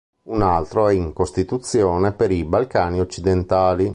[0.29, 3.87] Un altro è in costituzione per i Balcani occidentali.